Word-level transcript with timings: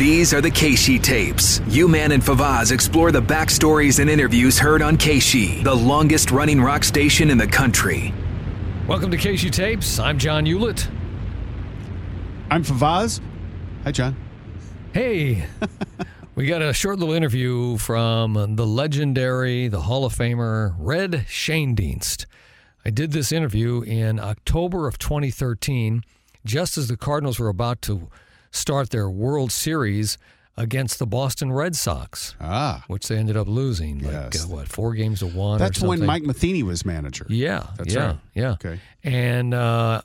These 0.00 0.32
are 0.32 0.40
the 0.40 0.50
KSHE 0.50 1.02
tapes. 1.02 1.60
U-Man 1.68 2.12
and 2.12 2.22
Favaz 2.22 2.72
explore 2.72 3.12
the 3.12 3.20
backstories 3.20 3.98
and 3.98 4.08
interviews 4.08 4.58
heard 4.58 4.80
on 4.80 4.96
KSHE, 4.96 5.62
the 5.62 5.74
longest 5.74 6.30
running 6.30 6.58
rock 6.58 6.84
station 6.84 7.28
in 7.28 7.36
the 7.36 7.46
country. 7.46 8.14
Welcome 8.88 9.10
to 9.10 9.18
KSHE 9.18 9.52
Tapes. 9.52 9.98
I'm 9.98 10.18
John 10.18 10.46
Ulett. 10.46 10.90
I'm 12.50 12.64
Favaz. 12.64 13.20
Hi, 13.84 13.92
John. 13.92 14.16
Hey, 14.94 15.44
we 16.34 16.46
got 16.46 16.62
a 16.62 16.72
short 16.72 16.98
little 16.98 17.14
interview 17.14 17.76
from 17.76 18.56
the 18.56 18.66
legendary, 18.66 19.68
the 19.68 19.82
Hall 19.82 20.06
of 20.06 20.14
Famer, 20.14 20.74
Red 20.78 21.26
Schoendienst. 21.28 22.24
I 22.86 22.88
did 22.88 23.12
this 23.12 23.32
interview 23.32 23.82
in 23.82 24.18
October 24.18 24.88
of 24.88 24.96
2013, 24.98 26.04
just 26.46 26.78
as 26.78 26.88
the 26.88 26.96
Cardinals 26.96 27.38
were 27.38 27.50
about 27.50 27.82
to 27.82 28.08
start 28.50 28.90
their 28.90 29.08
World 29.10 29.52
Series 29.52 30.18
against 30.56 30.98
the 30.98 31.06
Boston 31.06 31.52
Red 31.52 31.74
Sox, 31.76 32.34
Ah, 32.40 32.84
which 32.88 33.08
they 33.08 33.16
ended 33.16 33.36
up 33.36 33.48
losing, 33.48 34.00
like 34.00 34.12
Yes. 34.34 34.44
uh, 34.44 34.48
what, 34.48 34.68
four 34.68 34.94
games 34.94 35.20
to 35.20 35.26
one. 35.26 35.56
or 35.56 35.58
that's 35.58 35.80
when. 35.80 36.04
Mike 36.04 36.22
Matheny 36.24 36.62
was 36.62 36.84
manager. 36.84 37.26
Yeah, 37.30 37.68
That's 37.78 37.94
yeah, 37.94 38.06
right. 38.06 38.18
yeah. 38.34 38.50
Okay. 38.52 38.80
And 39.02 39.54
uh, 39.54 40.02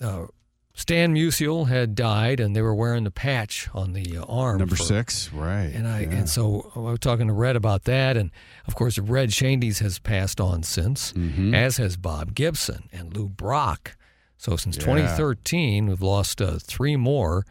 uh, 0.00 0.26
Stan 0.72 1.14
Musial 1.14 1.68
had 1.68 1.94
died, 1.94 2.40
and 2.40 2.56
they 2.56 2.62
were 2.62 2.74
wearing 2.74 3.04
the 3.04 3.10
patch 3.10 3.68
on 3.74 3.92
the 3.92 4.16
uh, 4.16 4.22
arm. 4.26 4.58
Number 4.58 4.76
for- 4.76 4.82
six, 4.84 5.30
right. 5.34 5.70
And 5.74 5.86
I 5.86 6.00
yeah. 6.02 6.10
and 6.10 6.28
so 6.30 6.70
I 6.74 6.78
was 6.78 7.00
talking 7.00 7.26
to 7.26 7.34
Red 7.34 7.56
about 7.56 7.84
that, 7.84 8.16
and 8.16 8.30
of 8.66 8.74
course, 8.76 8.96
Red 8.98 9.30
Schoendienst 9.30 9.80
has 9.80 9.98
passed 9.98 10.40
on 10.40 10.62
since, 10.62 11.12
Mm-hmm. 11.12 11.54
as 11.54 11.76
has 11.76 11.96
Bob 11.98 12.34
Gibson 12.34 12.88
and 12.92 13.14
Lou 13.14 13.28
Brock. 13.28 13.96
So 14.38 14.56
since 14.56 14.76
Yeah. 14.78 14.84
2013, 14.84 15.88
we've 15.88 16.00
lost 16.00 16.40
uh, 16.40 16.58
three 16.58 16.96
more 16.96 17.44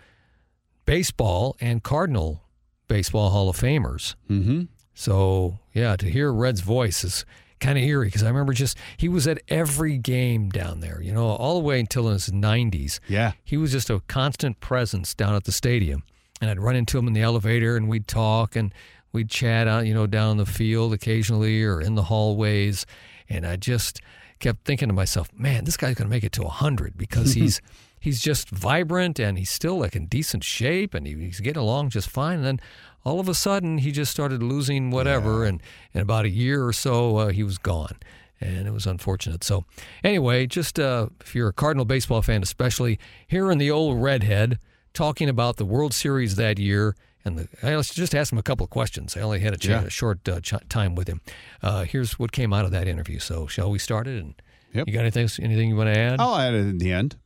baseball 0.90 1.56
and 1.62 1.84
Cardinal 1.84 2.42
baseball 2.88 3.30
Hall 3.30 3.48
of 3.48 3.56
Famers. 3.56 4.16
Mm-hmm. 4.30 4.64
So 4.96 5.59
yeah, 5.73 5.96
to 5.96 6.09
hear 6.09 6.34
Red's 6.34 6.62
voice 6.62 7.04
is 7.04 7.26
kind 7.59 7.78
of 7.78 7.84
eerie 7.84 8.08
because 8.08 8.23
I 8.23 8.28
remember 8.28 8.54
just 8.54 8.76
he 8.98 9.08
was 9.08 9.28
at 9.28 9.40
every 9.50 9.98
game 9.98 10.50
down 10.50 10.80
there, 10.80 11.00
you 11.02 11.14
know, 11.14 11.28
all 11.28 11.54
the 11.54 11.64
way 11.64 11.80
until 11.80 12.08
his 12.08 12.30
90s. 12.30 13.00
Yeah. 13.08 13.34
He 13.44 13.56
was 13.56 13.72
just 13.72 13.92
a 13.92 14.02
constant 14.08 14.59
presence 14.62 15.14
down 15.14 15.36
at 15.36 15.44
the 15.44 15.52
stadium, 15.52 16.04
and 16.42 16.50
I'd 16.50 16.59
run 16.59 16.76
into 16.76 16.98
him 16.98 17.08
in 17.08 17.14
the 17.14 17.22
elevator, 17.22 17.78
and 17.78 17.88
we'd 17.88 18.08
talk 18.08 18.56
and 18.56 18.74
we'd 19.12 19.30
chat 19.30 19.68
out, 19.68 19.86
you 19.86 19.94
know, 19.94 20.08
down 20.08 20.38
the 20.38 20.46
field 20.46 20.94
occasionally 20.94 21.64
or 21.64 21.81
in 21.81 21.94
the 21.94 22.03
hallways, 22.03 22.88
and 23.30 23.46
I 23.46 23.58
just 23.58 24.02
kept 24.40 24.66
thinking 24.66 24.88
to 24.88 24.94
myself, 24.94 25.30
man, 25.38 25.66
this 25.66 25.78
guy's 25.78 25.96
going 25.96 26.08
to 26.08 26.16
make 26.16 26.24
it 26.24 26.31
to 26.34 26.44
100 26.44 26.98
because 26.98 27.34
he's 27.36 27.62
he's 28.00 28.19
just 28.22 28.50
vibrant 28.50 29.19
and 29.19 29.38
he's 29.38 29.50
still 29.52 29.80
like 29.80 29.95
in 29.95 30.05
decent 30.08 30.44
shape 30.44 30.94
and 30.94 31.05
he, 31.08 31.14
he's 31.16 31.39
getting 31.39 31.61
along 31.61 31.89
just 31.89 32.09
fine. 32.09 32.38
And 32.38 32.45
then 32.45 32.59
all 33.06 33.19
of 33.19 33.30
a 33.30 33.33
sudden, 33.33 33.78
he 33.80 33.91
just 33.91 34.11
started 34.11 34.44
losing 34.44 34.91
whatever, 34.91 35.45
and 35.45 35.61
in 35.94 36.02
about 36.02 36.25
a 36.25 36.30
year 36.30 36.66
or 36.66 36.73
so, 36.73 37.16
uh, 37.17 37.28
he 37.30 37.44
was 37.44 37.58
gone. 37.58 37.97
And 38.41 38.68
it 38.68 38.72
was 38.72 38.85
unfortunate. 38.85 39.44
So, 39.44 39.63
anyway, 40.03 40.46
just 40.47 40.79
uh, 40.79 41.07
if 41.22 41.34
you're 41.35 41.47
a 41.50 41.53
Cardinal 41.53 41.85
baseball 41.85 42.22
fan, 42.22 42.41
especially 42.44 43.00
hearing 43.28 43.57
the 43.57 43.72
old 43.72 44.01
redhead 44.01 44.59
talking 44.94 45.28
about 45.29 45.57
the 45.57 45.66
World 45.66 45.94
Series 45.94 46.35
that 46.35 46.57
year, 46.59 46.95
and 47.25 47.38
the, 47.38 47.47
I 47.63 47.81
just 47.81 48.13
ask 48.16 48.31
him 48.31 48.38
a 48.38 48.44
couple 48.44 48.63
of 48.66 48.69
questions. 48.69 49.16
I 49.18 49.22
only 49.22 49.40
had 49.40 49.53
a, 49.53 49.57
ch- 49.57 49.68
Yeah. 49.68 49.84
a 49.84 49.90
short 49.90 50.28
uh, 50.28 50.40
ch- 50.41 50.53
time 50.69 50.95
with 50.95 51.07
him. 51.09 51.19
Uh, 51.62 51.84
here's 51.84 52.18
what 52.19 52.31
came 52.31 52.53
out 52.53 52.63
of 52.66 52.72
that 52.72 52.88
interview. 52.88 53.19
So, 53.19 53.47
shall 53.47 53.72
we 53.72 53.79
start 53.79 54.07
it? 54.07 54.22
And 54.22 54.35
Yep. 54.74 54.88
you 54.88 54.94
got 54.94 55.01
anything? 55.01 55.28
Anything 55.41 55.69
you 55.69 55.75
want 55.75 55.94
to 55.94 55.97
add? 56.00 56.19
I'll 56.22 56.35
add 56.35 56.53
it 56.53 56.59
in 56.59 56.78
the 56.78 56.91
end. 56.94 57.18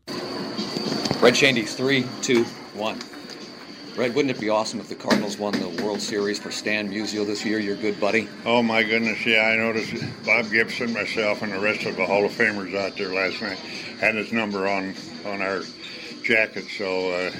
Red 1.21 1.35
Schoendienst 1.35 1.75
three, 1.75 2.05
two, 2.21 2.43
one. 2.73 2.99
Red, 3.95 4.15
wouldn't 4.15 4.35
it 4.35 4.41
be 4.41 4.49
awesome 4.49 4.79
if 4.79 4.89
the 4.89 4.95
Cardinals 4.95 5.37
won 5.37 5.53
the 5.53 5.83
World 5.83 6.01
Series 6.01 6.39
for 6.39 6.49
Stan 6.51 6.89
Musial 6.89 7.25
this 7.25 7.45
year, 7.45 7.59
your 7.59 7.75
good 7.75 7.99
buddy? 7.99 8.27
Oh 8.43 8.63
my 8.63 8.81
goodness, 8.81 9.23
yeah, 9.25 9.41
I 9.43 9.55
noticed 9.55 9.93
Bob 10.25 10.49
Gibson, 10.49 10.91
myself, 10.93 11.43
and 11.43 11.51
the 11.51 11.59
rest 11.59 11.85
of 11.85 11.95
the 11.95 12.05
Hall 12.05 12.25
of 12.25 12.31
Famers 12.31 12.75
out 12.75 12.97
there 12.97 13.13
last 13.13 13.41
night 13.41 13.57
had 13.99 14.15
his 14.15 14.31
number 14.33 14.67
on 14.67 14.95
on 15.25 15.41
our 15.41 15.61
jacket, 16.23 16.65
so 16.77 17.11
uh, 17.11 17.31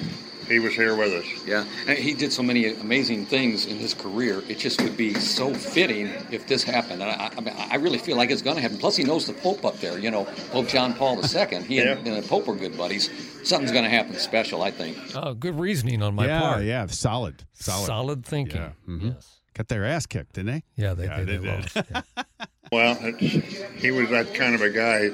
he 0.48 0.60
was 0.60 0.74
here 0.74 0.96
with 0.96 1.14
us. 1.14 1.26
Yeah, 1.48 1.66
and 1.88 1.98
he 1.98 2.14
did 2.14 2.32
so 2.34 2.44
many 2.44 2.74
amazing 2.74 3.26
things 3.26 3.66
in 3.66 3.78
his 3.78 3.94
career. 3.94 4.42
It 4.48 4.58
just 4.60 4.82
would 4.82 4.96
be 4.98 5.14
so 5.16 5.54
fitting 5.54 6.08
if 6.32 6.48
this 6.48 6.64
happened. 6.64 7.02
And 7.02 7.12
I, 7.12 7.32
I, 7.36 7.42
mean, 7.42 7.56
I 7.58 7.76
really 7.76 7.98
feel 7.98 8.18
like 8.18 8.32
it's 8.32 8.42
going 8.42 8.56
to 8.58 8.62
happen. 8.62 8.78
Plus, 8.78 8.96
he 8.96 9.04
knows 9.04 9.26
the 9.28 9.34
Pope 9.34 9.64
up 9.66 9.80
there. 9.80 9.98
You 10.00 10.12
know, 10.12 10.26
Pope 10.52 10.68
John 10.68 10.94
Paul 10.94 11.18
II. 11.22 11.62
He 11.64 11.80
and, 11.80 12.06
Yeah. 12.06 12.14
and 12.14 12.24
the 12.24 12.28
Pope 12.28 12.48
are 12.48 12.56
good 12.56 12.78
buddies. 12.78 13.10
Something's 13.44 13.72
going 13.72 13.84
to 13.84 13.90
happen 13.90 14.14
special, 14.16 14.62
I 14.62 14.72
think. 14.72 14.98
Oh, 15.16 15.34
good 15.34 15.60
reasoning 15.60 16.02
on 16.02 16.16
my 16.16 16.28
yeah, 16.28 16.40
part. 16.40 16.64
yeah, 16.64 16.86
solid, 16.88 17.44
solid. 17.54 17.86
solid 17.88 18.26
thinking. 18.26 18.62
Yeah, 18.62 18.72
mhm. 18.88 19.14
Yes. 19.16 19.40
Got 19.54 19.68
their 19.68 19.86
ass 19.86 20.06
kicked, 20.08 20.34
didn't 20.34 20.52
they? 20.52 20.64
Yeah, 20.82 20.94
they, 20.94 21.06
Yeah, 21.06 21.18
they, 21.20 21.26
they 21.26 21.38
they 21.38 21.46
did. 21.46 21.76
lost. 21.76 21.78
Yeah. 21.92 22.02
Well, 22.72 22.98
it's, 23.02 23.62
he 23.80 23.92
was 23.92 24.10
that 24.10 24.34
kind 24.34 24.56
of 24.56 24.62
a 24.62 24.70
guy. 24.72 25.10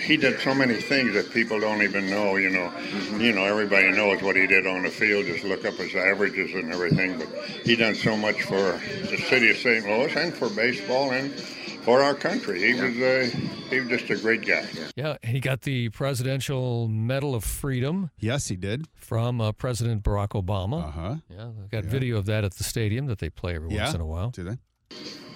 He 0.00 0.16
did 0.16 0.40
so 0.40 0.54
many 0.54 0.74
things 0.74 1.14
that 1.14 1.30
people 1.32 1.58
don't 1.60 1.82
even 1.82 2.08
know. 2.10 2.36
You 2.36 2.50
know, 2.50 2.72
you 3.18 3.32
know, 3.32 3.44
everybody 3.44 3.90
knows 3.92 4.22
what 4.22 4.36
he 4.36 4.46
did 4.46 4.66
on 4.66 4.82
the 4.82 4.90
field. 4.90 5.26
Just 5.26 5.44
look 5.44 5.64
up 5.64 5.74
his 5.74 5.94
averages 5.94 6.52
and 6.54 6.72
everything. 6.72 7.18
But 7.18 7.28
he 7.64 7.76
done 7.76 7.94
so 7.94 8.16
much 8.16 8.42
for 8.42 8.54
the 8.54 9.16
city 9.28 9.50
of 9.50 9.56
St. 9.56 9.84
Louis 9.84 10.14
and 10.16 10.34
for 10.34 10.48
baseball 10.50 11.10
and 11.12 11.32
for 11.32 12.02
our 12.02 12.14
country. 12.14 12.60
He 12.72 12.80
was 12.80 12.96
a, 12.98 13.26
he 13.70 13.80
was 13.80 13.88
just 13.88 14.10
a 14.10 14.16
great 14.16 14.44
guy. 14.46 14.66
Yeah, 14.96 15.16
he 15.22 15.38
got 15.40 15.62
the 15.62 15.88
Presidential 15.90 16.88
Medal 16.88 17.34
of 17.34 17.44
Freedom 17.44 18.10
Yes, 18.18 18.48
he 18.48 18.56
did. 18.56 18.86
from 18.94 19.40
uh, 19.40 19.52
President 19.52 20.02
Barack 20.02 20.30
Obama. 20.30 20.88
Uh 20.88 20.90
huh. 20.90 21.14
Yeah, 21.30 21.50
they've 21.58 21.70
got 21.70 21.84
video 21.84 22.16
of 22.18 22.26
that 22.26 22.42
at 22.44 22.54
the 22.54 22.64
stadium 22.64 23.06
that 23.06 23.18
they 23.18 23.30
play 23.30 23.54
every 23.54 23.70
Yeah. 23.72 23.84
once 23.84 23.94
in 23.94 24.00
a 24.00 24.06
while. 24.06 24.30
Do 24.30 24.42
they? 24.44 24.58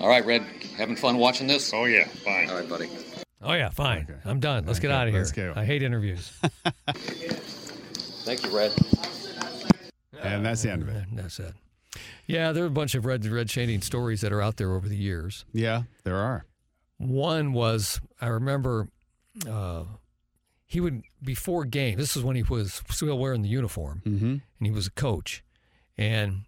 All 0.00 0.08
right, 0.08 0.24
Red, 0.24 0.42
having 0.78 0.96
fun 0.96 1.18
watching 1.18 1.46
this? 1.46 1.72
Oh 1.74 1.84
yeah, 1.84 2.04
fine. 2.08 2.48
All 2.50 2.56
right, 2.56 2.68
buddy. 2.68 2.88
Oh 3.42 3.52
yeah, 3.54 3.70
fine. 3.70 4.06
Okay. 4.10 4.18
I'm 4.24 4.38
done. 4.40 4.66
Let's 4.66 4.78
get 4.80 4.90
out 4.90 5.06
of 5.08 5.12
here. 5.14 5.20
let's 5.22 5.32
go. 5.32 5.52
I 5.56 5.64
hate 5.64 5.82
interviews. 5.82 6.30
Thank 8.24 8.44
you, 8.44 8.56
Red. 8.56 8.72
And 10.22 10.44
that's 10.44 10.62
the 10.62 10.70
end 10.70 10.82
of 10.82 10.88
it. 10.88 11.04
That's 11.12 11.38
it. 11.40 11.54
Yeah, 12.26 12.52
there 12.52 12.62
are 12.62 12.66
a 12.68 12.70
bunch 12.70 12.94
of 12.94 13.04
red 13.06 13.24
red 13.26 13.48
Schoendienst 13.48 13.84
stories 13.84 14.20
that 14.20 14.32
are 14.32 14.42
out 14.42 14.56
there 14.58 14.72
over 14.74 14.88
the 14.88 14.96
years. 14.96 15.44
Yeah, 15.52 15.82
there 16.04 16.16
are. 16.16 16.44
One 16.98 17.52
was 17.52 18.00
I 18.20 18.26
remember 18.28 18.88
uh, 19.48 19.84
he 20.66 20.80
would 20.80 21.02
before 21.22 21.64
game. 21.64 21.96
This 21.98 22.16
is 22.16 22.22
when 22.22 22.36
he 22.36 22.42
was 22.42 22.82
still 22.90 23.18
wearing 23.18 23.42
the 23.42 23.48
uniform, 23.48 24.02
Mm-hmm. 24.06 24.26
and 24.26 24.42
he 24.60 24.70
was 24.70 24.86
a 24.86 24.90
coach. 24.92 25.42
And 25.96 26.42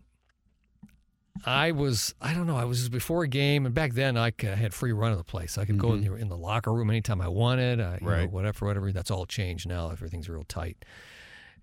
I 1.44 1.72
was 1.72 2.14
I 2.20 2.34
don't 2.34 2.46
know 2.46 2.56
I 2.56 2.64
was 2.64 2.78
just 2.78 2.92
before 2.92 3.22
a 3.24 3.28
game, 3.28 3.66
and 3.66 3.74
back 3.74 3.94
then 3.94 4.16
I 4.16 4.32
had 4.40 4.74
free 4.74 4.92
run 4.92 5.12
of 5.12 5.18
the 5.18 5.24
place. 5.24 5.58
I 5.58 5.64
could 5.64 5.78
go 5.78 5.92
in 5.92 6.02
mm-hmm. 6.02 6.14
the, 6.14 6.20
in 6.20 6.28
the 6.28 6.36
locker 6.36 6.72
room 6.72 6.90
anytime 6.90 7.20
I 7.20 7.28
wanted. 7.28 7.80
I, 7.80 7.98
you 8.00 8.06
know, 8.06 8.12
Right. 8.12 8.30
whatever, 8.30 8.66
whatever. 8.66 8.92
That's 8.92 9.10
all 9.10 9.26
changed 9.26 9.66
now. 9.68 9.90
Everything's 9.90 10.28
real 10.28 10.44
tight, 10.44 10.84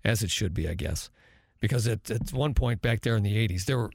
as 0.04 0.22
it 0.22 0.30
should 0.30 0.54
be, 0.54 0.68
I 0.68 0.74
guess. 0.74 1.08
Because 1.60 1.86
at, 1.86 2.10
at 2.10 2.32
one 2.32 2.54
point 2.54 2.82
back 2.82 3.02
there 3.02 3.16
in 3.16 3.22
the 3.22 3.36
'80s, 3.48 3.64
there 3.66 3.78
were 3.78 3.90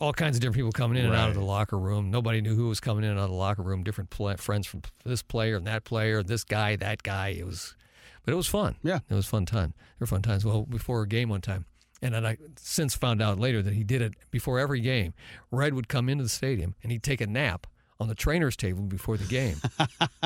all 0.00 0.12
kinds 0.12 0.36
of 0.36 0.40
different 0.40 0.56
people 0.56 0.72
coming 0.72 0.98
in 0.98 1.06
and 1.06 1.14
out 1.14 1.28
of 1.28 1.34
the 1.34 1.44
locker 1.44 1.78
room. 1.78 2.10
Nobody 2.10 2.40
knew 2.40 2.54
who 2.54 2.68
was 2.68 2.80
coming 2.80 3.04
in 3.04 3.10
and 3.10 3.18
out 3.18 3.24
of 3.24 3.30
the 3.30 3.36
locker 3.36 3.62
room. 3.62 3.84
Different 3.84 4.12
friends 4.40 4.66
from 4.66 4.82
this 5.04 5.22
player 5.22 5.56
and 5.56 5.66
that 5.66 5.84
player, 5.84 6.22
this 6.22 6.44
guy, 6.44 6.76
that 6.76 7.02
guy. 7.02 7.28
It 7.28 7.46
was, 7.46 7.76
but 8.24 8.32
it 8.32 8.36
was 8.36 8.48
fun. 8.48 8.76
Yeah. 8.82 9.00
it 9.08 9.14
was 9.14 9.26
fun 9.26 9.46
time. 9.46 9.74
There 9.76 10.00
were 10.00 10.06
fun 10.06 10.22
times. 10.22 10.44
Well, 10.44 10.64
before 10.64 11.02
a 11.02 11.08
game 11.08 11.28
one 11.28 11.40
time, 11.40 11.66
and 12.02 12.14
then 12.14 12.24
I 12.26 12.36
since 12.56 12.94
found 12.94 13.20
out 13.22 13.38
later 13.38 13.62
that 13.62 13.74
he 13.74 13.84
did 13.84 14.02
it 14.02 14.14
before 14.30 14.58
every 14.58 14.80
game. 14.80 15.14
Red 15.50 15.74
would 15.74 15.88
come 15.88 16.08
into 16.08 16.22
the 16.24 16.28
stadium 16.30 16.74
and 16.82 16.92
he'd 16.92 17.02
take 17.02 17.20
a 17.20 17.26
nap 17.26 17.66
on 18.00 18.08
the 18.08 18.14
trainer's 18.14 18.56
table 18.56 18.82
before 18.84 19.16
the 19.16 19.24
game. 19.26 19.56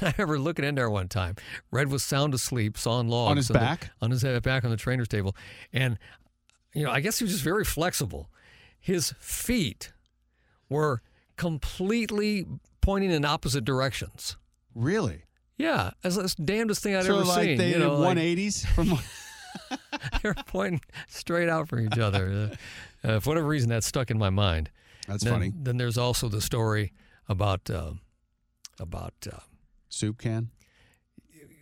I 0.00 0.14
remember 0.16 0.38
looking 0.38 0.64
in 0.64 0.76
there 0.76 0.88
one 0.90 1.08
time. 1.08 1.34
Red 1.72 1.90
was 1.90 2.04
sound 2.04 2.32
asleep, 2.34 2.78
sawing 2.78 3.08
logs 3.08 3.30
On 3.30 3.36
his 3.36 3.48
the- 3.48 3.54
back? 3.54 3.90
on 4.00 4.10
his 4.10 4.22
head, 4.22 4.40
back 4.42 4.64
on 4.64 4.70
the 4.70 4.76
trainer's 4.76 5.08
table, 5.08 5.34
and 5.72 5.98
you 6.74 6.84
know, 6.84 6.90
I 6.90 7.00
guess 7.00 7.18
he 7.18 7.24
was 7.24 7.32
just 7.32 7.44
very 7.44 7.64
flexible. 7.64 8.30
His 8.80 9.14
feet 9.18 9.92
were 10.68 11.02
completely 11.36 12.46
pointing 12.80 13.10
in 13.10 13.24
opposite 13.24 13.64
directions. 13.64 14.36
Really? 14.74 15.22
Yeah, 15.56 15.90
that's 16.02 16.16
the 16.16 16.42
damnedest 16.44 16.82
thing 16.82 16.94
I'd 16.96 17.04
so 17.04 17.16
ever 17.16 17.24
like 17.24 17.44
seen. 17.44 17.58
they 17.58 17.70
you 17.70 17.78
know, 17.78 17.90
did 17.90 17.98
like- 17.98 18.18
180s 18.18 18.66
from. 18.66 18.98
They're 20.22 20.34
pointing 20.46 20.80
straight 21.08 21.48
out 21.48 21.68
for 21.68 21.78
each 21.78 21.98
other. 21.98 22.50
Uh, 23.04 23.06
uh, 23.08 23.20
for 23.20 23.30
whatever 23.30 23.46
reason, 23.46 23.68
that 23.70 23.84
stuck 23.84 24.10
in 24.10 24.18
my 24.18 24.30
mind. 24.30 24.70
That's 25.06 25.24
then, 25.24 25.32
funny. 25.32 25.52
Then 25.54 25.76
there's 25.76 25.98
also 25.98 26.28
the 26.28 26.40
story 26.40 26.92
about 27.28 27.68
uh, 27.70 27.92
about 28.78 29.14
uh, 29.30 29.38
Soup 29.88 30.16
can. 30.18 30.50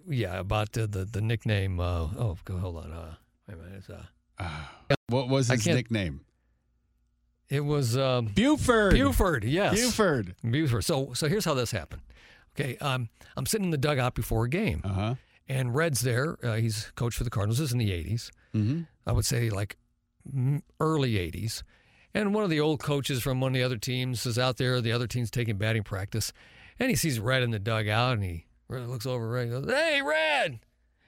yeah 0.09 0.39
about 0.39 0.73
the 0.73 0.87
the 0.87 1.21
nickname. 1.21 1.81
Uh, 1.81 2.09
oh, 2.19 2.39
go 2.45 2.59
hold 2.59 2.77
on. 2.77 2.93
Uh, 2.93 3.15
wait 3.49 3.55
a 3.55 3.57
minute. 3.59 3.79
It's, 3.79 3.91
uh, 3.91 4.47
What 5.09 5.29
was 5.29 5.49
his 5.49 5.67
nickname? 5.67 6.21
it 7.49 7.61
was 7.61 7.99
um, 7.99 8.27
Buford. 8.27 8.95
Buford. 8.95 9.45
Yes, 9.45 9.75
Buford. 9.75 10.35
Buford. 10.43 10.85
So 10.85 11.13
so 11.13 11.29
here's 11.29 11.45
how 11.45 11.55
this 11.55 11.71
happened. 11.71 12.03
Okay, 12.59 12.77
um, 12.79 13.09
I'm 13.37 13.47
sitting 13.47 13.67
in 13.67 13.71
the 13.71 13.79
dugout 13.79 14.15
before 14.15 14.45
a 14.45 14.49
game, 14.49 14.81
Uh 14.85 14.89
huh. 14.89 15.15
And 15.49 15.75
Red's 15.75 16.01
there. 16.01 16.37
Uh, 16.43 16.55
he's 16.55 16.91
coach 16.95 17.15
for 17.17 17.25
the 17.25 17.31
Cardinals. 17.31 17.59
This 17.59 17.69
is 17.69 17.73
in 17.73 17.79
the 17.79 17.91
'80s. 17.91 18.31
Mm-hmm. 18.55 18.83
I 19.07 19.13
would 19.13 19.25
say 19.25 19.51
like 19.51 19.77
early 20.81 21.15
80s. 21.15 21.63
And 22.15 22.35
one 22.35 22.45
of 22.45 22.51
the 22.51 22.61
old 22.61 22.81
coaches 22.81 23.23
from 23.23 23.41
one 23.41 23.53
of 23.53 23.55
the 23.55 23.63
other 23.63 23.79
teams 23.79 24.27
is 24.27 24.39
out 24.39 24.59
there. 24.59 24.81
The 24.81 24.93
other 24.93 25.07
team's 25.07 25.31
taking 25.31 25.57
batting 25.57 25.83
practice. 25.83 26.33
And 26.79 26.91
he 26.91 26.97
sees 26.97 27.19
Red 27.19 27.43
in 27.43 27.51
the 27.51 27.59
dugout 27.59 28.15
and 28.15 28.25
he 28.25 28.47
looks 28.69 29.07
over 29.07 29.27
at 29.27 29.33
Red 29.33 29.49
and 29.49 29.67
goes, 29.67 29.75
Hey, 29.75 30.03
Red! 30.03 30.61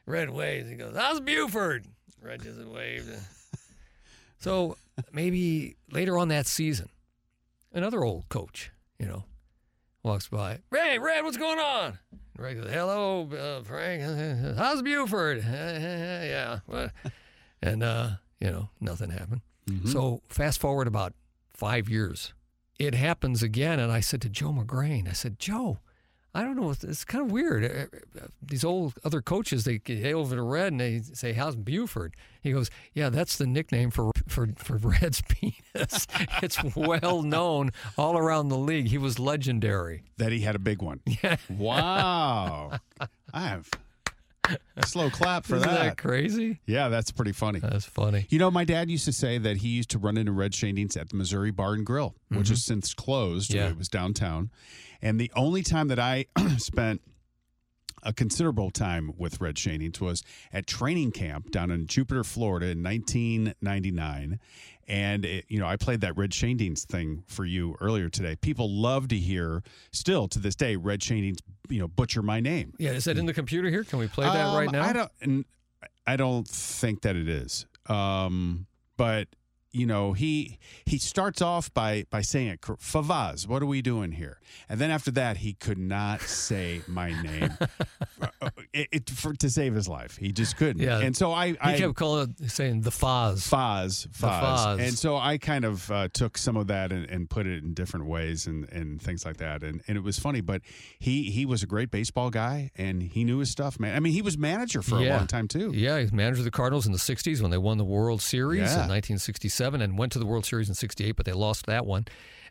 Red 0.07 0.31
waves. 0.31 0.69
He 0.69 0.77
goes, 0.77 0.97
How's 0.97 1.21
Buford? 1.21 1.87
Red 2.23 2.43
just 2.43 2.59
waved. 2.65 3.11
so 4.39 4.77
maybe 5.13 5.77
later 5.91 6.19
on 6.19 6.29
that 6.29 6.47
season, 6.47 6.89
another 7.73 8.03
old 8.03 8.29
coach, 8.29 8.71
you 8.99 9.07
know, 9.07 9.25
walks 10.03 10.29
by. 10.29 10.61
Hey, 10.73 10.99
Red, 10.99 11.25
what's 11.25 11.37
going 11.37 11.59
on? 11.59 11.99
Hello, 12.37 13.29
uh, 13.31 13.63
Frank. 13.63 14.03
How's 14.59 14.83
Buford? 14.83 15.39
yeah. 15.45 16.59
And 17.63 17.83
uh, 17.83 18.11
you 18.41 18.51
know 18.51 18.69
nothing 18.81 19.11
happened. 19.11 19.41
So 19.87 20.21
fast 20.29 20.61
forward 20.61 20.87
about 20.87 21.15
five 21.55 21.89
years, 21.89 22.35
it 22.79 22.95
happens 22.95 23.43
again, 23.43 23.79
and 23.79 23.91
I 23.91 24.01
said 24.01 24.21
to 24.23 24.29
Joe 24.29 24.51
McGrain, 24.51 25.09
I 25.09 25.13
said, 25.13 25.39
Joe, 25.39 25.79
I 26.37 26.43
don't 26.43 26.57
know, 26.57 26.71
it's, 26.71 27.05
kind 27.05 27.25
of 27.25 27.31
weird. 27.31 27.65
Uh, 27.65 28.21
uh, 28.21 28.27
These 28.43 28.65
old 28.65 28.95
other 29.05 29.23
coaches, 29.23 29.65
they 29.65 29.81
hail 29.87 30.19
over 30.19 30.35
to 30.35 30.43
Red 30.43 30.73
and 30.73 30.81
they 30.81 31.01
say, 31.01 31.33
"How's 31.33 31.55
Buford?" 31.55 32.15
He 32.43 32.51
goes, 32.51 32.71
"Yeah, 32.93 33.09
that's 33.11 33.37
the 33.37 33.47
nickname 33.47 33.91
for 33.93 34.11
for 34.27 34.49
for 34.57 34.77
Red's 35.01 35.23
penis. 35.23 36.07
it's 36.43 36.59
well 36.75 37.23
known 37.23 37.71
all 37.97 38.19
around 38.19 38.49
the 38.49 38.59
league. 38.59 38.89
He 38.89 38.99
was 38.99 39.19
legendary." 39.21 40.03
That 40.17 40.33
he 40.33 40.41
had 40.41 40.57
a 40.57 40.59
big 40.59 40.83
one. 40.83 41.01
Yeah. 41.23 41.37
Wow. 41.49 42.73
I 43.33 43.41
have 43.49 43.69
a 43.73 43.77
slow 44.85 45.11
clap 45.11 45.45
for 45.45 45.57
Isn't 45.57 45.69
that 45.69 45.79
that. 45.81 45.99
crazy? 45.99 46.61
Yeah, 46.67 46.89
that's 46.89 47.11
pretty 47.11 47.33
funny. 47.33 47.61
That's 47.61 47.85
funny. 47.85 48.27
You 48.29 48.39
know, 48.39 48.51
my 48.51 48.65
dad 48.65 48.91
used 48.91 49.05
to 49.07 49.13
say 49.13 49.39
that 49.39 49.59
he 49.59 49.69
used 49.69 49.91
to 49.91 49.99
run 49.99 50.17
into 50.17 50.33
Red 50.33 50.53
Schoendienst 50.53 51.01
at 51.01 51.09
the 51.11 51.17
Missouri 51.17 51.51
Bar 51.51 51.75
and 51.75 51.87
Grill, 51.87 52.15
which 52.29 52.49
has 52.49 52.65
since 52.65 52.95
closed. 52.95 53.51
Mm-hmm. 53.51 53.59
Yeah. 53.59 53.69
It 53.71 53.79
was 53.79 53.89
downtown. 53.89 54.51
And 55.03 55.21
the 55.21 55.31
only 55.37 55.63
time 55.63 55.89
that 55.89 55.99
I 55.99 56.27
spent 56.59 57.01
a 58.05 58.13
considerable 58.13 58.71
time 58.71 59.13
with 59.17 59.41
Red 59.41 59.57
Schoendienst 59.57 60.01
was 60.01 60.23
at 60.53 60.67
training 60.67 61.13
camp 61.13 61.51
down 61.51 61.71
in 61.71 61.87
Jupiter, 61.87 62.23
Florida 62.25 62.67
in 62.67 62.83
1999. 62.83 64.39
And, 64.87 65.25
it, 65.25 65.47
you 65.49 65.59
know, 65.59 65.67
I 65.67 65.77
played 65.77 66.03
that 66.03 66.17
Red 66.17 66.31
Schoendienst 66.31 66.85
thing 66.85 67.25
for 67.27 67.45
you 67.45 67.75
earlier 67.81 68.09
today. 68.11 68.37
People 68.37 68.71
love 68.71 69.09
to 69.09 69.17
hear, 69.17 69.63
still 69.93 70.29
to 70.29 70.39
this 70.39 70.55
day, 70.55 70.77
Red 70.77 71.01
Schoendienst, 71.01 71.41
you 71.69 71.81
know, 71.81 71.89
butcher 71.89 72.23
my 72.23 72.41
name. 72.41 72.75
Yeah, 72.79 72.91
is 72.91 73.05
that 73.05 73.17
in 73.17 73.25
the 73.27 73.33
computer 73.33 73.71
here? 73.71 73.85
Can 73.85 73.99
we 73.99 74.09
play 74.09 74.27
that 74.27 74.47
Um, 74.47 74.57
right 74.57 74.71
now? 74.71 74.83
I 74.83 74.93
don't. 74.93 75.47
I 76.07 76.17
don't 76.17 76.47
think 76.47 77.01
that 77.03 77.17
it 77.17 77.29
is. 77.29 77.65
Um, 77.87 78.67
but 78.99 79.29
you 79.75 79.87
know, 79.87 80.13
he 80.13 80.59
he 80.87 80.99
starts 80.99 81.43
off 81.43 81.73
by 81.75 82.05
by 82.09 82.21
saying 82.23 82.49
it. 82.49 82.61
Favaz, 82.61 83.49
what 83.49 83.63
are 83.63 83.67
we 83.67 83.83
doing 83.83 84.13
here? 84.13 84.39
And 84.69 84.81
then 84.81 84.91
after 84.91 85.11
that, 85.13 85.39
he 85.39 85.55
could 85.55 85.79
not 85.79 86.21
say 86.23 86.83
my 86.87 87.11
name 87.23 87.51
it, 88.75 88.89
it- 88.93 89.11
for 89.11 89.33
to 89.35 89.49
save 89.49 89.75
his 89.75 89.89
life. 89.89 90.17
He 90.17 90.33
just 90.33 90.57
couldn't. 90.57 90.83
Yeah. 90.83 90.99
And 91.01 91.17
so 91.17 91.33
I 91.33 91.49
he 91.53 91.57
I 91.61 91.79
kept 91.79 91.95
calling 91.95 92.35
it, 92.41 92.51
saying 92.51 92.81
the 92.83 92.91
Foz. 92.91 93.49
Foz, 93.49 94.09
Foz. 94.09 94.81
And 94.81 94.99
so 94.99 95.17
I 95.17 95.39
kind 95.39 95.65
of 95.65 95.91
uh, 95.91 96.09
took 96.13 96.37
some 96.37 96.57
of 96.57 96.67
that 96.67 96.93
and, 96.93 97.09
and 97.09 97.29
put 97.31 97.47
it 97.47 97.63
in 97.63 97.75
different 97.75 98.07
ways 98.07 98.47
and, 98.47 98.69
and 98.71 99.01
things 99.01 99.25
like 99.25 99.39
that. 99.39 99.63
And, 99.63 99.83
and 99.89 99.97
it 99.97 100.03
was 100.03 100.19
funny, 100.19 100.41
but 100.41 100.63
he, 100.99 101.31
he 101.31 101.47
was 101.47 101.63
a 101.63 101.67
great 101.67 101.91
baseball 101.91 102.31
guy 102.31 102.71
and 102.77 103.03
he 103.03 103.25
knew 103.25 103.39
his 103.39 103.51
stuff, 103.51 103.79
man. 103.81 103.95
I 103.95 104.01
mean, 104.01 104.13
he 104.13 104.23
was 104.23 104.37
manager 104.37 104.83
for 104.83 104.97
a 104.99 105.03
long 105.09 105.27
time, 105.27 105.49
too. 105.49 105.73
Yeah, 105.75 105.97
he 105.99 106.03
was 106.05 106.13
manager 106.13 106.41
of 106.41 106.45
the 106.45 106.51
Cardinals 106.51 106.87
in 106.87 106.93
the 106.93 106.99
60s 106.99 107.41
when 107.41 107.51
they 107.51 107.59
won 107.59 107.79
the 107.79 107.85
World 107.85 108.21
Series 108.23 108.61
Yeah. 108.63 108.85
in 108.85 108.89
1967 108.91 109.81
and 109.81 109.97
went 109.99 110.13
to 110.13 110.19
the 110.19 110.27
World 110.27 110.45
Series 110.47 110.69
in 110.69 110.75
68, 110.75 111.13
but 111.17 111.27
they 111.27 111.33
lost 111.33 111.67
that 111.67 111.87
one. 111.87 112.05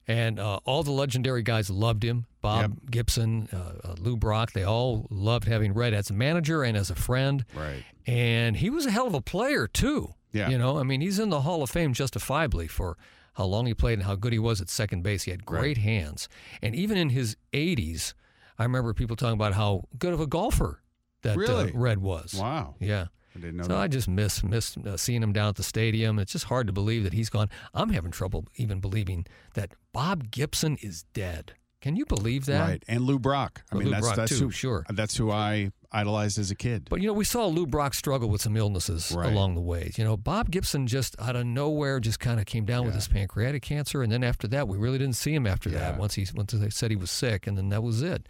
And 0.07 0.39
uh, 0.39 0.59
all 0.65 0.83
the 0.83 0.91
legendary 0.91 1.43
guys 1.43 1.69
loved 1.69 2.03
him. 2.03 2.25
Bob 2.41 2.91
Gibson, 2.91 3.47
uh, 3.53 3.87
uh, 3.91 3.95
Lou 3.99 4.17
Brock, 4.17 4.51
they 4.51 4.63
all 4.63 5.07
loved 5.09 5.47
having 5.47 5.73
Red 5.73 5.93
as 5.93 6.09
a 6.09 6.13
manager 6.13 6.61
and 6.63 6.75
as 6.75 6.89
a 6.89 6.95
friend. 6.95 7.45
Right. 7.55 7.83
And 8.05 8.57
he 8.57 8.69
was 8.69 8.85
a 8.85 8.91
hell 8.91 9.07
of 9.07 9.13
a 9.13 9.21
player, 9.21 9.65
too. 9.65 10.13
Yeah. 10.33 10.49
You 10.49 10.57
know, 10.57 10.77
I 10.77 10.83
mean, 10.83 10.99
he's 10.99 11.19
in 11.19 11.29
the 11.29 11.41
Hall 11.41 11.63
of 11.63 11.69
Fame 11.69 11.93
justifiably 11.93 12.67
for 12.67 12.97
how 13.35 13.45
long 13.45 13.65
he 13.65 13.73
played 13.73 13.93
and 13.99 14.03
how 14.03 14.15
good 14.15 14.33
he 14.33 14.39
was 14.39 14.59
at 14.59 14.69
second 14.69 15.03
base. 15.03 15.23
He 15.23 15.31
had 15.31 15.45
great 15.45 15.77
hands. 15.77 16.27
And 16.61 16.75
even 16.75 16.97
in 16.97 17.09
his 17.09 17.37
80s, 17.53 18.13
I 18.59 18.63
remember 18.63 18.93
people 18.93 19.15
talking 19.15 19.33
about 19.35 19.53
how 19.53 19.85
good 19.97 20.11
of 20.13 20.19
a 20.19 20.27
golfer 20.27 20.81
that 21.21 21.37
Really? 21.37 21.71
uh, 21.71 21.77
Red 21.77 21.99
was. 21.99 22.33
Wow. 22.37 22.75
Yeah. 22.79 23.05
I 23.35 23.39
didn't 23.39 23.57
know 23.57 23.63
So 23.63 23.69
that. 23.69 23.77
I 23.79 23.87
just 23.87 24.07
miss 24.07 24.43
miss 24.43 24.77
uh, 24.77 24.97
seeing 24.97 25.23
him 25.23 25.33
down 25.33 25.49
at 25.49 25.55
the 25.55 25.63
stadium. 25.63 26.19
It's 26.19 26.31
just 26.33 26.45
hard 26.45 26.67
to 26.67 26.73
believe 26.73 27.03
that 27.03 27.13
he's 27.13 27.29
gone. 27.29 27.49
I'm 27.73 27.89
having 27.89 28.11
trouble 28.11 28.45
even 28.55 28.79
believing 28.79 29.25
that 29.55 29.71
Bob 29.91 30.29
Gibson 30.31 30.77
is 30.81 31.03
dead. 31.13 31.53
Can 31.81 31.97
you 31.97 32.05
believe 32.05 32.45
that? 32.45 32.65
Right. 32.69 32.83
And 32.87 33.01
Lou 33.01 33.19
Brock. 33.19 33.63
I 33.69 33.75
mean, 33.75 33.85
Lou 33.87 33.91
that's, 33.91 34.05
Brock, 34.05 34.15
that's 34.15 34.37
too, 34.39 34.45
who, 34.45 34.51
sure. 34.51 34.85
That's 34.89 35.17
who 35.17 35.31
I 35.31 35.71
idolized 35.91 36.39
as 36.39 36.49
a 36.49 36.55
kid. 36.55 36.87
But 36.89 37.01
you 37.01 37.07
know, 37.07 37.13
we 37.13 37.25
saw 37.25 37.45
Lou 37.47 37.67
Brock 37.67 37.93
struggle 37.93 38.29
with 38.29 38.41
some 38.41 38.55
illnesses 38.55 39.11
Right. 39.13 39.29
along 39.31 39.55
the 39.55 39.61
way. 39.61 39.91
You 39.97 40.05
know, 40.05 40.15
Bob 40.15 40.49
Gibson 40.49 40.87
just 40.87 41.13
out 41.19 41.35
of 41.35 41.45
nowhere 41.45 41.99
just 41.99 42.21
kind 42.21 42.39
of 42.39 42.45
came 42.45 42.63
down 42.63 42.85
with 42.85 42.95
his 42.95 43.09
pancreatic 43.09 43.63
cancer, 43.63 44.01
and 44.01 44.09
then 44.11 44.23
after 44.23 44.47
that, 44.47 44.67
we 44.69 44.77
really 44.77 44.97
didn't 44.97 45.17
see 45.17 45.33
him 45.33 45.45
after 45.45 45.69
that. 45.71 45.97
Once 45.97 46.13
he 46.13 46.25
once 46.33 46.53
they 46.53 46.69
said 46.69 46.89
he 46.89 46.95
was 46.95 47.11
sick, 47.11 47.47
and 47.47 47.57
then 47.57 47.67
that 47.69 47.83
was 47.83 48.01
it. 48.01 48.27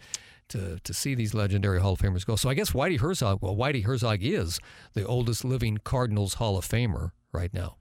To 0.50 0.78
to 0.84 0.94
see 0.94 1.14
these 1.14 1.32
legendary 1.34 1.80
Hall 1.80 1.94
of 1.94 2.00
Famers 2.00 2.26
go. 2.26 2.36
So 2.36 2.48
I 2.50 2.54
guess 2.54 2.72
Whitey 2.72 3.00
Herzog. 3.00 3.38
Well, 3.40 3.56
Whitey 3.56 3.84
Herzog 3.84 4.18
is 4.22 4.60
the 4.92 5.04
oldest 5.06 5.44
living 5.44 5.78
Cardinals 5.78 6.34
Hall 6.34 6.58
of 6.58 6.66
Famer 6.68 7.12
right 7.32 7.52
now. 7.54 7.76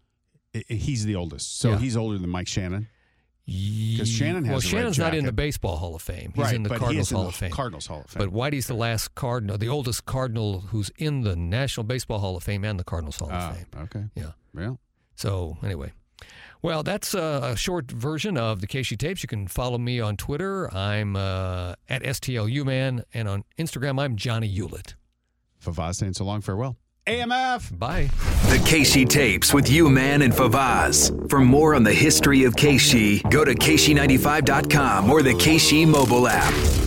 He's 0.69 1.03
the 1.05 1.15
oldest. 1.15 1.59
So 1.59 1.71
Yeah. 1.71 1.77
he's 1.79 1.97
older 1.97 2.17
than 2.17 2.29
Mike 2.29 2.47
Shannon. 2.47 2.87
Because 3.45 4.07
Shannon 4.07 4.45
has 4.45 4.51
well, 4.53 4.59
Shannon's 4.61 4.97
not 4.97 5.13
in 5.13 5.25
the. 5.25 5.33
Baseball 5.33 5.75
Hall 5.75 5.95
of 5.95 6.01
Fame. 6.01 6.31
He's 6.33 6.45
right. 6.45 6.55
in 6.55 6.63
the 6.63 6.69
Cardinals 6.77 7.11
in 7.11 7.15
Hall 7.17 7.23
the 7.25 7.29
of 7.29 7.35
Fame. 7.35 7.51
Cardinals 7.51 7.87
Hall 7.87 8.01
of 8.05 8.09
Fame. 8.09 8.19
But 8.29 8.33
Whitey's 8.33 8.67
the 8.67 8.73
last 8.75 9.13
Cardinal, 9.15 9.57
the 9.57 9.67
oldest 9.67 10.05
Cardinal 10.05 10.61
who's 10.69 10.89
in 10.97 11.21
the 11.23 11.35
National 11.35 11.83
Baseball 11.83 12.19
Hall 12.19 12.37
of 12.37 12.43
Fame 12.43 12.63
and 12.63 12.79
the 12.79 12.85
Cardinals 12.85 13.17
Hall 13.17 13.27
Ah, 13.31 13.49
of 13.49 13.57
Fame. 13.57 13.65
okay. 13.83 14.03
Yeah. 14.15 14.31
Well, 14.53 14.79
So 15.15 15.57
anyway, 15.61 15.91
well, 16.63 16.81
that's 16.81 17.13
uh, 17.13 17.51
a 17.53 17.57
short 17.57 17.91
version 17.91 18.37
of 18.37 18.61
the 18.61 18.67
KSHE 18.67 18.97
tapes. 18.97 19.21
You 19.21 19.27
can 19.27 19.47
follow 19.47 19.77
me 19.77 19.99
on 19.99 20.17
Twitter. 20.17 20.73
I'm 20.73 21.15
uh, 21.15 21.75
at 21.89 22.01
STLUman, 22.01 23.03
and 23.13 23.27
on 23.27 23.43
Instagram, 23.59 24.01
I'm 24.01 24.15
Johnny 24.15 24.51
Ulett. 24.51 24.95
Favaz 25.63 25.95
saying 25.95 26.13
so 26.13 26.23
long, 26.23 26.41
farewell. 26.41 26.77
AMF. 27.05 27.77
Bye. 27.77 28.09
The 28.49 28.59
KSHE 28.59 29.09
tapes 29.09 29.53
with 29.53 29.69
you, 29.69 29.89
man, 29.89 30.21
and 30.21 30.33
Favaz. 30.33 31.29
For 31.29 31.41
more 31.41 31.75
on 31.75 31.83
the 31.83 31.93
history 31.93 32.45
of 32.45 32.55
KSHE, 32.55 33.29
go 33.29 33.43
to 33.43 33.53
KSHE95.com 33.53 35.09
or 35.09 35.21
the 35.21 35.33
KSHE 35.33 35.85
mobile 35.87 36.27
app. 36.29 36.82